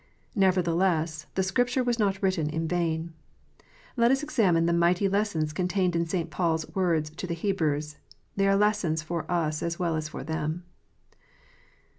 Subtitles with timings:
[0.33, 3.13] Nevertheless, the Scripture was not written in vain.
[3.95, 6.31] Let us examine the mighty lessons contained in St.
[6.31, 7.97] Paul s words to the Hebrews.
[8.35, 10.63] They are lessons for us as well as for them.